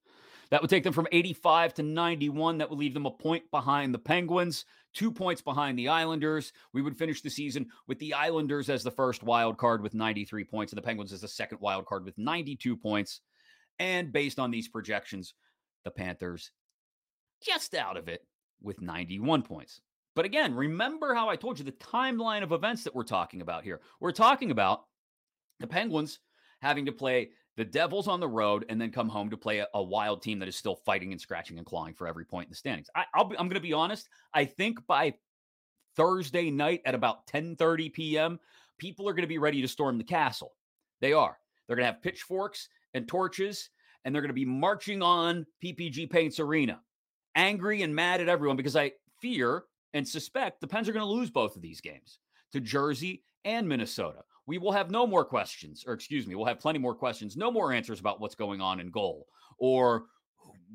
[0.51, 2.59] That would take them from 85 to 91.
[2.59, 6.53] That would leave them a point behind the Penguins, two points behind the Islanders.
[6.73, 10.45] We would finish the season with the Islanders as the first wild card with 93
[10.45, 13.21] points, and the Penguins as the second wild card with 92 points.
[13.79, 15.35] And based on these projections,
[15.85, 16.51] the Panthers
[17.43, 18.25] just out of it
[18.63, 19.81] with 91 points.
[20.15, 23.65] But again, remember how I told you the timeline of events that we're talking about
[23.65, 23.83] here.
[24.01, 24.85] We're talking about
[25.61, 26.21] the Penguins
[26.63, 29.67] having to play the Devils on the road and then come home to play a,
[29.75, 32.51] a wild team that is still fighting and scratching and clawing for every point in
[32.51, 32.91] the standings.
[32.95, 34.09] I, I'm going to be honest.
[34.35, 35.15] I think by
[35.97, 38.39] Thursday night at about 10:30 p.m.,
[38.79, 40.53] people are going to be ready to storm the castle.
[41.01, 41.39] They are.
[41.67, 43.71] They're going to have pitchforks and torches,
[44.05, 46.81] and they're going to be marching on PPG Paints Arena,
[47.35, 51.11] angry and mad at everyone because I fear and suspect the Pens are going to
[51.11, 52.19] lose both of these games
[52.53, 56.61] to Jersey and Minnesota we will have no more questions, or excuse me, we'll have
[56.61, 59.27] plenty more questions, no more answers about what's going on in goal
[59.59, 60.05] or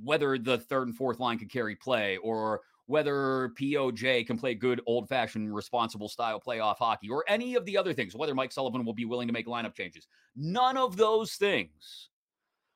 [0.04, 4.82] whether the third and fourth line can carry play or whether POJ can play good
[4.86, 8.84] old fashioned responsible style playoff hockey or any of the other things, whether Mike Sullivan
[8.84, 10.08] will be willing to make lineup changes.
[10.36, 12.10] None of those things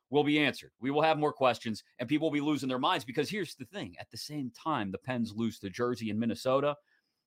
[0.10, 0.72] will be answered.
[0.80, 3.66] We will have more questions and people will be losing their minds because here's the
[3.66, 6.76] thing at the same time, the Pens lose to Jersey and Minnesota.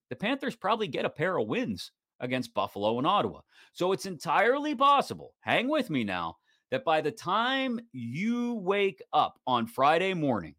[0.09, 3.41] The Panthers probably get a pair of wins against Buffalo and Ottawa.
[3.73, 6.37] So it's entirely possible, hang with me now,
[6.71, 10.55] that by the time you wake up on Friday morning,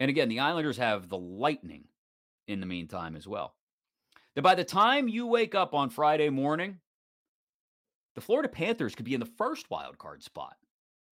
[0.00, 1.84] and again, the Islanders have the Lightning
[2.46, 3.54] in the meantime as well,
[4.34, 6.78] that by the time you wake up on Friday morning,
[8.14, 10.56] the Florida Panthers could be in the first wild card spot.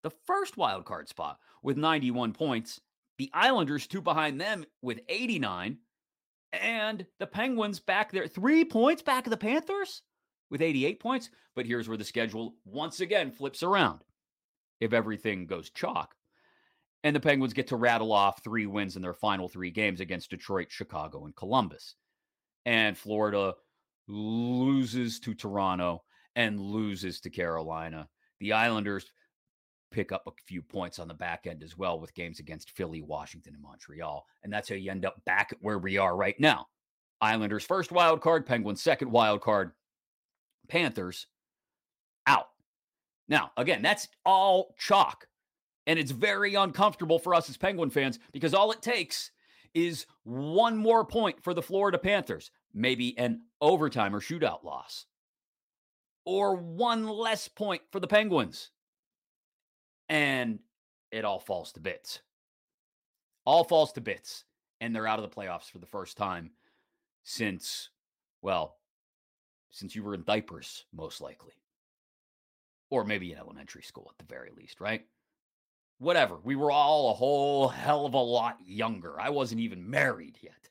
[0.03, 2.81] The first wild card spot with 91 points.
[3.19, 5.79] The Islanders, two behind them with 89
[6.63, 10.03] and the Penguins back there, three points back of the Panthers
[10.51, 11.31] with 88 points.
[11.55, 14.01] But here's where the schedule once again flips around
[14.81, 16.15] if everything goes chalk.
[17.05, 20.31] And the Penguins get to rattle off three wins in their final three games against
[20.31, 21.95] Detroit, Chicago, and Columbus.
[22.65, 23.55] And Florida
[24.09, 26.03] loses to Toronto
[26.35, 28.09] and loses to Carolina.
[28.41, 29.07] The Islanders
[29.91, 33.03] pick up a few points on the back end as well with games against Philly,
[33.03, 34.27] Washington, and Montreal.
[34.43, 36.67] And that's how you end up back at where we are right now.
[37.21, 39.73] Islanders first wild card, Penguins second wild card,
[40.69, 41.27] Panthers
[42.27, 42.49] out.
[43.29, 45.27] Now, again, that's all chalk.
[45.87, 49.31] And it's very uncomfortable for us as Penguin fans because all it takes
[49.73, 55.07] is one more point for the Florida Panthers, maybe an overtime or shootout loss,
[56.25, 58.71] or one less point for the Penguins.
[60.09, 60.61] And
[61.11, 62.21] it all falls to bits.
[63.45, 64.45] All falls to bits.
[64.81, 66.51] And they're out of the playoffs for the first time
[67.23, 67.89] since,
[68.43, 68.77] well,
[69.71, 71.55] since you were in diapers, most likely.
[72.91, 75.05] Or maybe in elementary school at the very least, right?
[75.99, 76.37] Whatever.
[76.43, 79.21] We were all a whole hell of a lot younger.
[79.21, 80.69] I wasn't even married yet.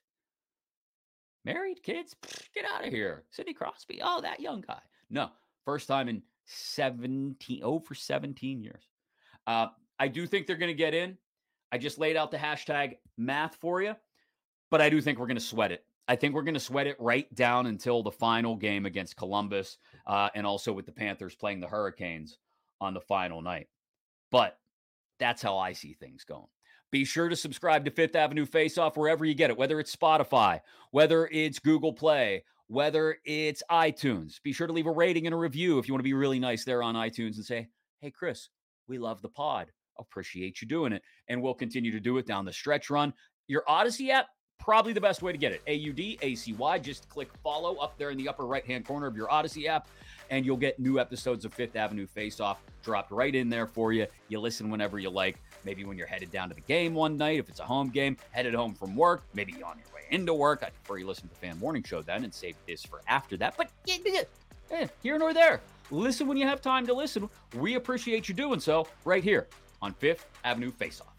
[1.43, 2.15] Married kids?
[2.53, 3.23] Get out of here.
[3.31, 4.01] Sidney Crosby.
[4.03, 4.79] Oh, that young guy.
[5.09, 5.29] No,
[5.63, 8.83] first time in 17, over 17 years.
[9.47, 9.67] Uh,
[9.99, 11.17] I do think they're going to get in.
[11.71, 13.95] I just laid out the hashtag math for you,
[14.71, 15.83] but I do think we're going to sweat it.
[16.07, 19.77] I think we're going to sweat it right down until the final game against Columbus
[20.05, 22.37] uh, and also with the Panthers playing the Hurricanes
[22.79, 23.67] on the final night.
[24.31, 24.57] But
[25.19, 26.47] that's how I see things going.
[26.91, 29.95] Be sure to subscribe to Fifth Avenue Face Off wherever you get it, whether it's
[29.95, 34.41] Spotify, whether it's Google Play, whether it's iTunes.
[34.43, 36.39] Be sure to leave a rating and a review if you want to be really
[36.39, 37.67] nice there on iTunes and say,
[38.01, 38.49] hey, Chris,
[38.87, 39.71] we love the pod.
[39.97, 41.01] Appreciate you doing it.
[41.29, 43.13] And we'll continue to do it down the stretch run.
[43.47, 44.27] Your Audacy app,
[44.59, 45.61] probably the best way to get it.
[45.67, 46.79] A U D A C Y.
[46.79, 49.87] Just click follow up there in the upper right hand corner of your Audacy app,
[50.29, 53.93] and you'll get new episodes of Fifth Avenue Face Off dropped right in there for
[53.93, 54.07] you.
[54.27, 55.37] You listen whenever you like.
[55.63, 58.17] Maybe when you're headed down to the game one night, if it's a home game,
[58.31, 60.63] headed home from work, maybe on your way into work.
[60.63, 63.37] I prefer you listen to the Fan Morning Show then and save this for after
[63.37, 63.55] that.
[63.57, 63.71] But
[64.71, 65.61] eh, here nor there.
[65.91, 67.29] Listen when you have time to listen.
[67.55, 69.47] We appreciate you doing so right here
[69.81, 71.14] on Fifth Avenue Face Off.